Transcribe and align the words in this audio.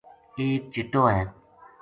ایک 0.39 0.61
چِٹو 0.73 1.01
ہے 1.15 1.23